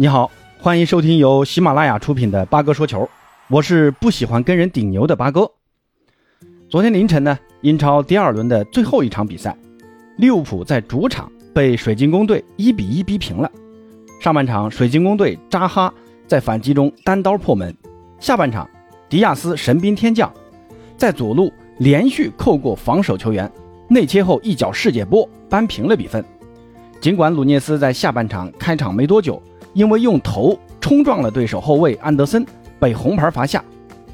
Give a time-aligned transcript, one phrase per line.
[0.00, 3.06] 你好，欢迎收听由喜马拉雅出品的八哥说球，
[3.48, 5.46] 我是不喜欢跟人顶牛的八哥。
[6.70, 9.54] 昨天凌晨呢，英超第二轮的最后一场比赛，
[10.16, 13.52] 利物浦在主场被水晶宫队一比一逼平了。
[14.22, 15.92] 上半场，水晶宫队扎哈
[16.26, 17.70] 在反击中单刀破门；
[18.18, 18.66] 下半场，
[19.10, 20.32] 迪亚斯神兵天降，
[20.96, 23.52] 在左路连续扣过防守球员，
[23.90, 26.24] 内切后一脚世界波扳平了比分。
[27.02, 29.42] 尽管鲁涅斯在下半场开场没多久，
[29.72, 32.44] 因为用头冲撞了对手后卫安德森，
[32.78, 33.62] 被红牌罚下。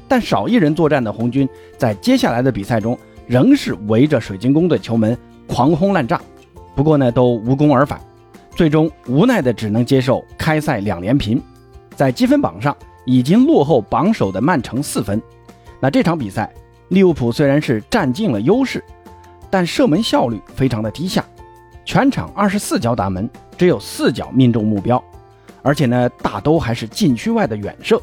[0.07, 1.47] 但少一人作战的红军，
[1.77, 6.21] 在接下来的比赛中，仍是围着水晶宫的球门狂轰滥炸。
[6.75, 7.99] 不过呢，都无功而返，
[8.51, 11.41] 最终无奈的只能接受开赛两连平，
[11.95, 15.21] 在积分榜上已经落后榜首的曼城四分。
[15.79, 16.53] 那这场比赛，
[16.89, 18.83] 利物浦虽然是占尽了优势，
[19.49, 21.25] 但射门效率非常的低下，
[21.83, 25.03] 全场二十四脚打门，只有四脚命中目标。
[25.61, 28.01] 而且呢，大都还是禁区外的远射。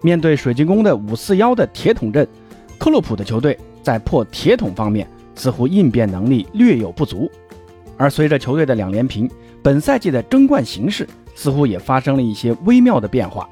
[0.00, 2.26] 面对水晶宫的五四幺的铁桶阵，
[2.78, 7.30] 克洛普的球队在破铁桶方面似乎应变能力略有不足。
[7.96, 9.28] 而随着球队的两连平，
[9.62, 13.48] 本赛季的争冠形势似乎也发生了一些微妙的变化。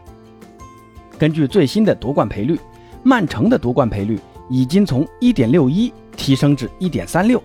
[1.19, 2.59] 根据最新的夺冠赔率，
[3.03, 7.43] 曼城的夺冠赔率已经从一点六一提升至一点三六，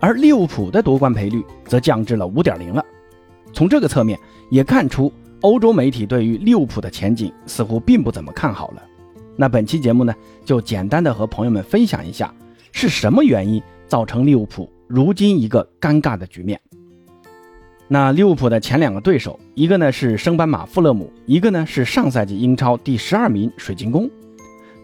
[0.00, 2.84] 而利物浦的夺冠赔率则降至了五点零了。
[3.52, 4.18] 从这个侧面
[4.50, 5.12] 也看出。
[5.42, 8.82] 欧洲媒体对于利物浦的前景似乎并不怎么看好了。
[9.36, 12.32] 那本期节目呢，就简单的和朋友们分享一下，
[12.70, 16.60] 是什么原因造成利物浦如今一个尴尬的局面。
[17.88, 24.08] 那利物浦的前两个对手，一个呢是升班马富勒姆，一个呢是上赛季英超第十二名水晶宫。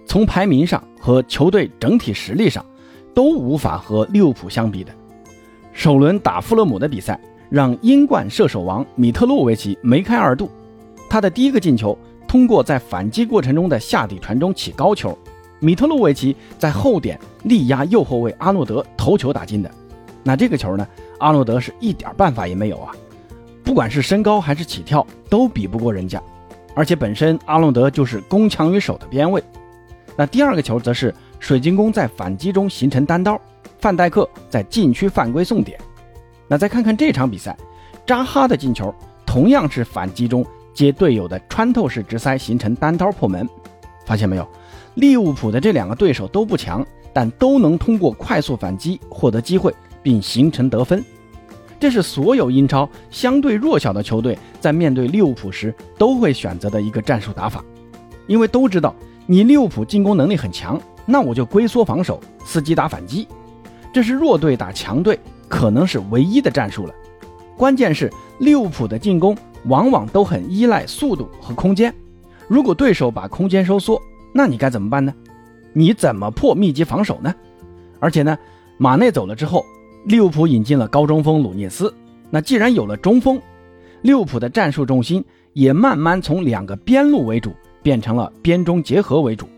[0.07, 2.65] 从排名上和球队整体实力上，
[3.15, 4.93] 都无法和利物浦相比的。
[5.73, 7.21] 首轮打富勒姆的比赛。
[7.51, 10.51] 让英冠射手王米特洛维奇梅开二度，
[11.09, 11.97] 他的第一个进球
[12.27, 15.17] 通过在反击过程中的下底传中起高球，
[15.61, 19.71] 米特洛维奇在后点力压右后卫阿诺德头球打进的。
[20.23, 20.87] 那这个球呢，
[21.19, 22.93] 阿诺德是一点办法也没有啊，
[23.65, 26.23] 不管是身高还是起跳都比不过人家，
[26.75, 29.43] 而且本身阿诺德就是攻强于守的边卫。
[30.17, 33.41] 那第二个球则是水晶宫在反击中形成单刀，
[33.79, 35.81] 范戴克在禁区犯规送点。
[36.49, 37.57] 那再看看这场比赛，
[38.07, 38.93] 扎哈的进球
[39.27, 43.49] 同样是反击中接队友的穿透式直塞形成单刀破门，
[44.07, 44.49] 发现没有？
[44.95, 49.73] 利物浦的这两个对手都不强，但都能通过快速反击获得机会
[50.03, 51.05] 并形成得分，
[51.79, 57.63] 这是所有英超相对弱小的球队在面对利物浦时都会选择的一个战术打法，
[58.27, 58.95] 因为都知道
[59.27, 63.29] 你利物浦进攻能力很强，那我就龟缩防守，伺机打反击，
[63.99, 65.19] 这是弱队打强队。
[65.49, 66.95] 可能是唯一的战术了。
[67.57, 71.93] 关键是利物浦的进攻往往都很依赖速度和空间。
[72.47, 74.01] 如果对手把空间收缩，
[74.33, 75.13] 那你该怎么办呢？
[75.73, 77.35] 你怎么破密集防守呢？
[77.99, 78.39] 而且呢，
[78.77, 79.65] 马内走了之后，
[80.05, 81.93] 利物浦引进了高中锋鲁涅斯。
[82.31, 83.41] 那既然有了中锋，
[84.03, 89.49] 利物浦的战术重心也慢慢从两个边路为主变成了边中结合为主，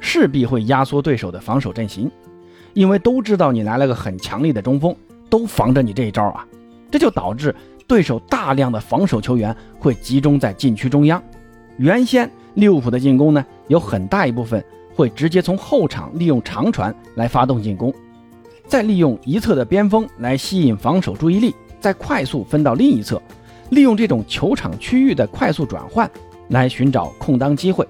[0.00, 2.10] 势必会压缩对手的防守阵型，
[2.74, 4.94] 因为都知道你来了个很强力的中锋。
[5.30, 6.46] 都防着你这一招啊，
[6.92, 7.52] 这就导致
[7.88, 11.20] 对手大量的防守球员会集中在禁区中央。
[11.76, 14.64] 原先利物浦的进攻呢，有很大一部分
[14.94, 17.92] 会直接从后场利用长传来发动进攻，
[18.68, 23.20] 再利用一侧的边锋来吸引防守注意力，再快速分到另一侧，
[23.70, 26.08] 利用这种球场区域的快速转换
[26.50, 27.84] 来寻找空当机会。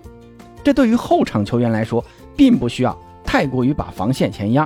[0.63, 2.03] 这对于后场球员来说，
[2.35, 2.99] 并不需要
[3.35, 4.65] 太过于把防线前压。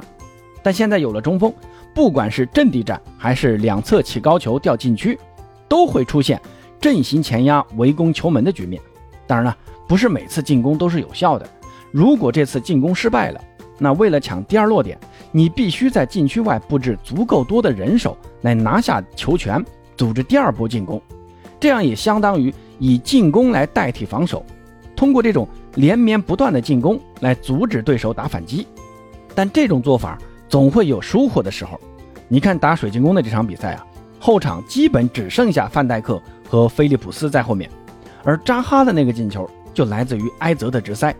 [0.62, 1.50] 但现在有了中锋。
[1.94, 5.18] 不管是阵地战还是两侧起高球掉禁区，
[5.66, 6.38] 都会出现
[6.78, 8.80] 阵型前压围攻球门的局面。
[9.26, 9.56] 当然了，
[9.88, 11.48] 不是每次进攻都是有效的。
[11.90, 13.40] 如果这次进攻失败了，
[13.78, 14.98] 那为了抢第二落点，
[15.32, 19.64] 你必须在禁区外布置足够多的人手来拿下球权，
[19.96, 21.00] 组织第二波进攻。
[21.58, 24.44] 这样也相当于以进攻来代替防守，
[24.94, 25.48] 通过这种
[25.78, 28.66] 连绵不断的进攻来阻止对手打反击。
[29.32, 31.80] 但这种做法总会有疏忽的时候。
[32.26, 33.86] 你看打水晶宫的这场比赛啊，
[34.18, 37.70] 后场基本只剩下范戴克和菲利普斯在后面，
[38.24, 41.14] 而扎哈的那个进球就来自于埃泽的直塞，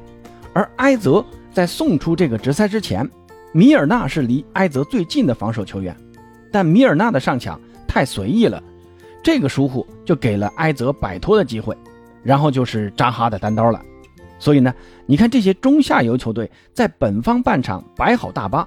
[0.53, 3.09] 而埃泽在送出这个直塞之前，
[3.53, 5.97] 米尔纳是离埃泽最近的防守球员，
[6.53, 8.63] 但米尔纳的上抢太随意了，
[9.23, 11.75] 这个疏忽就给了埃泽摆脱的机会，
[12.23, 13.81] 然后就是扎哈的单刀了。
[14.38, 14.73] 所以呢，
[15.06, 18.67] 你看这些中下游球队在本方半场摆好大巴，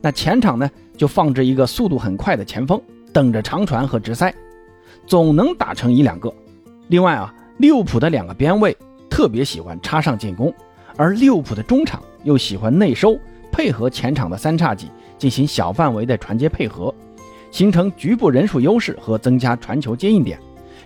[0.00, 0.70] 那前场呢？
[0.94, 2.80] 就放置一个速度很快的前锋，
[3.12, 4.32] 等着长传和直塞，
[5.06, 6.32] 总能打成一两个。
[6.88, 8.76] 另外啊，利物浦的两个边卫
[9.10, 10.54] 特别喜欢插上进攻，
[10.96, 13.18] 而利物浦的中场又喜欢内收，
[13.50, 16.94] 配合前场的三叉戟进行小范围的传接配合，
[17.50, 20.38] 形成局部人数优势和增加传球接应点。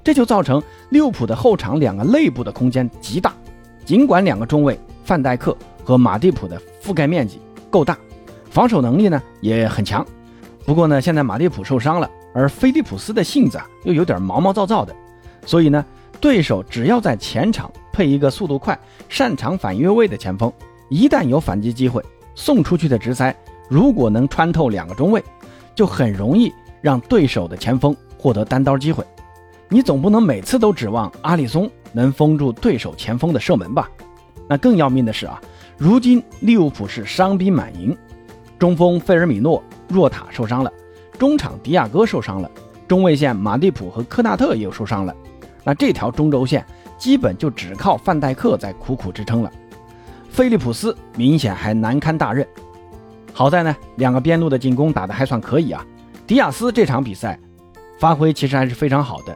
[0.02, 3.34] 这就造成利物浦的后场两个内部的空间极大。
[3.86, 7.40] 尽管两个中卫范戴克和马蒂普的覆盖面积
[7.70, 7.96] 够大，
[8.50, 10.04] 防守能力呢也很强。
[10.64, 14.92] 不过呢，现在马蒂普受伤了，而菲利普斯的性子啊又有点毛毛躁躁的，
[15.46, 15.86] 所以呢，
[16.20, 18.76] 对手只要在前场配一个速度快、
[19.08, 20.52] 擅长反越位的前锋，
[20.90, 22.04] 一旦有反击机会，
[22.34, 23.32] 送出去的直塞
[23.68, 25.22] 如果能穿透两个中卫，
[25.76, 29.04] 就很容易让对手的前锋获得单刀机会。
[29.68, 33.88] 你总不能每次都指望阿里松能封住对手前锋的射门吧？
[34.46, 35.40] 那更要命的是啊，
[35.78, 37.96] 如今利物浦是伤兵满营，
[38.58, 39.62] 中锋费尔米诺。
[39.88, 40.70] 若塔受伤了，
[41.18, 42.50] 中场迪亚哥受伤了，
[42.86, 45.14] 中卫线马蒂普和科纳特也受伤了。
[45.64, 46.62] 那这条中轴线
[46.98, 49.50] 基本就只靠范戴克在苦苦支撑了。
[50.28, 52.46] 菲利普斯明显还难堪大任。
[53.32, 55.82] 好在呢，两个边路的进攻打得还算可以啊。
[56.26, 57.38] 迪亚斯这场比赛
[57.98, 59.34] 发挥其实还是非常好的，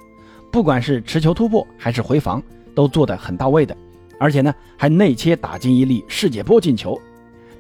[0.51, 2.43] 不管是持球突破还是回防
[2.75, 3.77] 都做得很到位的，
[4.19, 7.01] 而且呢还内切打进一粒世界波进球。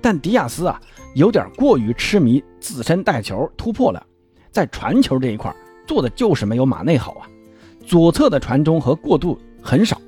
[0.00, 0.80] 但迪亚斯啊。
[1.14, 4.00] 有点过于痴迷自身带球突破了，
[4.52, 5.52] 在传球这一块
[5.84, 7.26] 做的就是没有马内好啊。
[7.84, 10.00] 左侧的传中和过渡很少，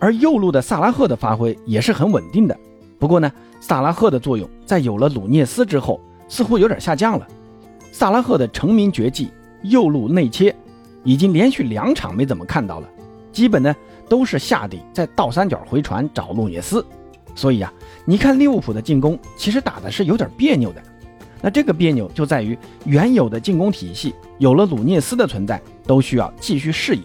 [0.00, 2.58] 而右路的萨拉赫的发挥也是很稳定的。
[2.98, 3.30] 不过呢，
[3.60, 7.24] 萨拉赫的作用在有了鲁涅斯之后似乎有点下降了。
[7.92, 9.30] 萨拉赫的成名绝技
[9.62, 10.52] 右路内切
[11.08, 12.88] 已经连续两场没怎么看到了，
[13.32, 13.74] 基本呢
[14.10, 16.84] 都是下底在倒三角回传找鲁涅斯。
[17.34, 17.72] 所以啊，
[18.04, 20.82] 你看利物浦的进攻其实打的是有点别扭的。
[21.40, 27.02] 那这个别扭就在于原有的进攻体系有了鲁涅斯的存在，都需要继续适应。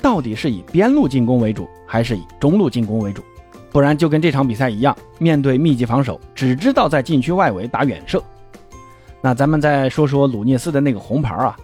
[0.00, 3.24] 到底是以边路进攻为主，还是以中路进攻为主？
[3.72, 8.22] 不然就跟这场比赛一样，面对密集防守，只知道在禁区外围打远射。
[9.20, 11.56] 那咱们再说说鲁涅斯的那个红牌啊，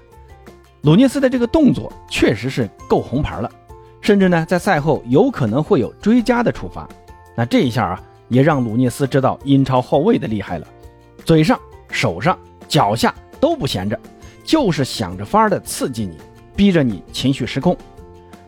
[0.89, 3.51] 鲁涅斯的这个动作确实是够红牌了，
[4.01, 6.89] 甚至呢在赛后有可能会有追加的处罚。
[7.37, 10.67] 那这一下啊，也让鲁涅斯知道英超后卫的厉害了，
[11.27, 14.01] 嘴上、手上、脚下都不闲着，
[14.43, 16.17] 就是想着法儿的刺激你，
[16.57, 17.77] 逼着你情绪失控。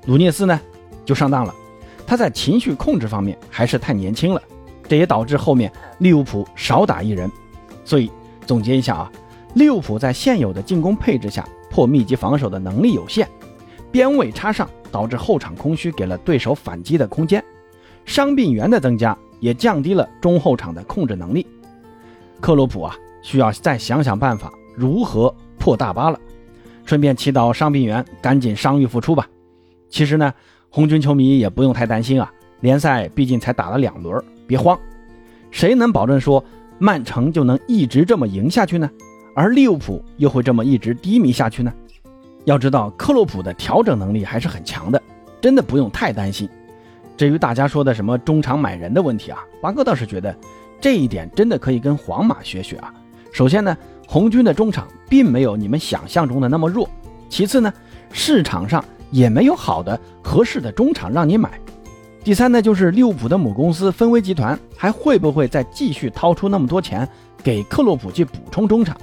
[0.07, 0.59] 鲁涅斯呢，
[1.05, 1.55] 就上当了，
[2.07, 4.41] 他在情绪控制方面还是太年轻了，
[4.89, 7.31] 这也导致后面利物浦少打一人。
[7.85, 8.11] 所以
[8.47, 9.13] 总结一下啊，
[9.57, 13.27] 利物浦在现有的进攻配置下破密集防守的能力有限，
[13.91, 17.43] 边位插上导致后场空虚，给了对手反击的空间。
[18.05, 21.47] 伤病员的增加也降低了中后场的控制能力，
[22.41, 26.19] 克洛普啊需要再想想办法如何破大巴了。
[26.85, 29.29] 顺便祈祷伤病员赶紧伤愈复出吧。
[29.89, 30.35] 其实呢，
[30.71, 34.77] 红军球迷也不用太担心啊，联赛毕竟才打了两轮，别慌。
[35.53, 36.45] 谁能保证说
[36.79, 38.91] 曼城就能一直这么赢下去呢？
[39.35, 41.73] 而利物浦又会这么一直低迷下去呢？
[42.45, 45.01] 要知道克洛普的调整能力还是很强的，
[45.41, 46.49] 真的不用太担心。
[47.17, 50.35] 至于大家说的什么中场买人的问题啊，八哥倒是觉得
[50.81, 52.93] 这一点真的可以跟皇马学学啊。
[53.31, 53.77] 首先呢，
[54.09, 56.89] 红军的中场并没有你们想象中的那么弱；
[57.29, 57.73] 其次呢，
[58.11, 61.51] 市场上也没有好的合适的中场让你买；
[62.25, 67.07] 第三呢，就是利物浦的母公司芬威集团还会不会再继续掏出那么多钱
[67.45, 68.97] 给克洛普去补充中场？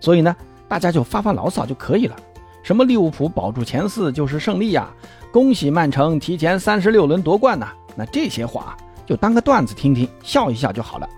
[0.00, 0.34] 所以呢，
[0.66, 2.16] 大家就发发牢骚就可以了。
[2.62, 4.90] 什么利物浦保住前四就是胜利呀？
[5.32, 7.68] 恭喜曼城提前三十六轮夺冠呐！
[7.94, 8.76] 那这些话
[9.06, 11.08] 就当个段子听听，笑一笑就好了。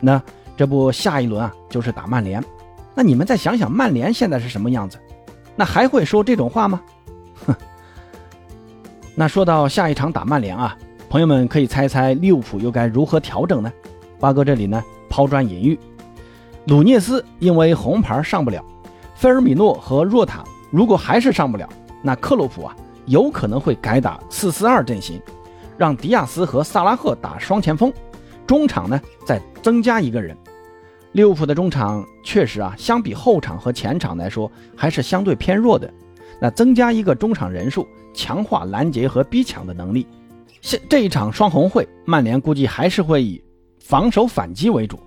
[0.00, 0.22] 那
[0.56, 2.42] 这不下一轮啊，就是打曼联。
[2.94, 4.98] 那你们再想想，曼联现在是什么样子？
[5.56, 6.80] 那还会说这种话吗？
[7.46, 7.54] 哼。
[9.14, 10.76] 那说到下一场打曼联啊，
[11.08, 13.72] 朋友们可以猜猜利物浦又该如何调整呢？
[14.18, 15.78] 八哥这里呢抛砖引玉，
[16.66, 18.64] 鲁涅斯因为红牌上不了，
[19.14, 21.68] 菲尔米诺和若塔如果还是上不了，
[22.02, 22.76] 那克洛普啊。
[23.06, 25.20] 有可能会改打四四二阵型，
[25.76, 27.92] 让迪亚斯和萨拉赫打双前锋，
[28.46, 30.36] 中场呢再增加一个人。
[31.12, 35.92] 利物浦的中场确实啊，相比后场和前场来说还是相对偏弱的。
[36.40, 40.06] 那增加一个中场人数，强化拦截和逼抢的能力。
[40.60, 43.42] 现这一场双红会，曼联估计还是会以
[43.80, 45.00] 防守反击为主，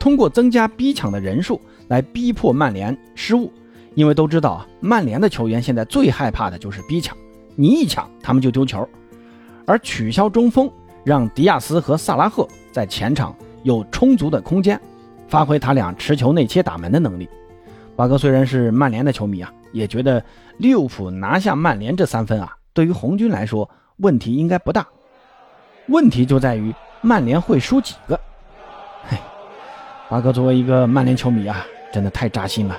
[0.00, 3.52] 通过增加逼抢的人数来逼迫曼联失误。
[3.94, 7.16] 因为都知道啊，曼联的球员现在最害怕的就是逼抢。
[7.56, 8.88] 你一抢，他们就丢球，
[9.66, 10.70] 而取消中锋，
[11.04, 14.80] 让迪亚斯和萨拉赫在前场有充足的空间，
[15.26, 17.28] 发挥他俩持球内切打门的能力。
[17.96, 20.24] 八哥虽然是曼联的球迷啊，也觉得
[20.56, 24.86] 利物浦拿下曼联这三分啊，对于红军来说问题应该不大。
[25.88, 28.18] 问题就在于曼联会输几个。
[29.08, 29.18] 嘿，
[30.10, 32.76] 八哥作为一个曼联球迷啊，真的太扎心了。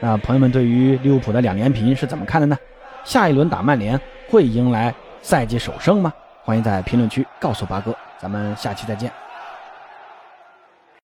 [0.00, 2.56] 那朋友们对于利物浦的两连平是怎么看的呢？
[3.04, 4.00] 下一轮打曼联
[4.30, 6.10] 会迎来赛季首胜吗？
[6.42, 7.94] 欢迎在评论区告诉八哥。
[8.18, 9.12] 咱们下期再见。